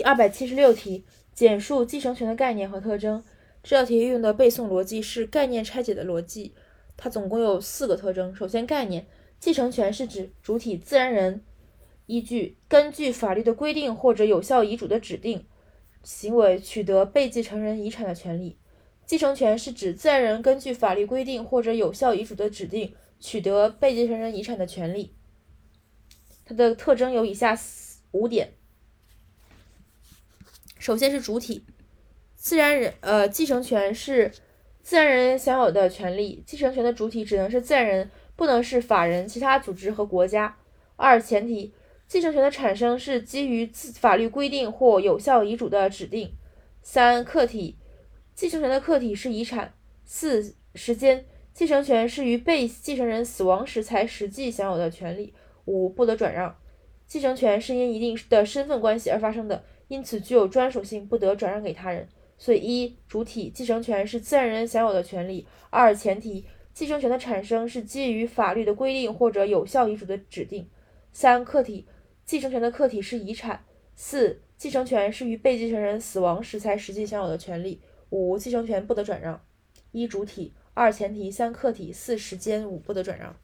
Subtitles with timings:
[0.00, 3.22] 第二百七十六题，简述继承权的概念和特征。
[3.62, 6.54] 这道题运用的背诵逻辑是概念拆解的逻辑，
[6.96, 8.34] 它总共有四个特征。
[8.34, 9.06] 首先，概念，
[9.38, 11.44] 继承权是指主体自然人
[12.06, 15.44] 依据根据法律的规定或者有效遗嘱的指定
[16.02, 18.56] 行为取得被继承人遗产的权利。
[19.04, 25.14] 继承权是指自然人根据法律规定或者有效遗嘱的指定取得被继承人遗产的权利。
[26.46, 27.54] 它的特征有以下
[28.12, 28.54] 五点。
[30.80, 31.62] 首先是主体，
[32.36, 34.32] 自然人，呃，继承权是
[34.82, 40.56] 自然人享有的权利，继承权的主体只能是自然人，不能是法人、其他组织和国家。
[40.96, 41.74] 二、前提，
[42.08, 46.32] 继承权的产生是基于自法律规定或有效遗嘱的指定。
[46.80, 47.76] 三、客体，
[48.34, 49.74] 继承权的客体是遗产。
[50.06, 55.34] 四、时间，继承权是于被继承人死亡时才实际享有的权利。
[55.66, 56.56] 五、不得转让，
[57.06, 59.62] 继承权是因一定的身份关系而发生的。
[59.90, 62.08] 因此具有专属性，不得转让给他人。
[62.38, 70.62] 所以，一主体继承权是自然人享有的权利；二前提，继承权的产生是基于法律的规定或者有效遗嘱的指定；
[71.12, 71.86] 三客体，
[72.24, 73.58] 继承权的客体是遗产；
[73.96, 79.44] 四继承权是于被继承人死亡时才实际享有的权利；五继承权不得转让。
[79.90, 83.34] 一主体，二前提，三客体，四时间，五不得转让。